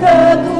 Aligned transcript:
nunca. 0.00 0.59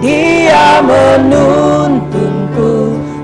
Dia 0.00 0.80
menuntunku 0.80 2.72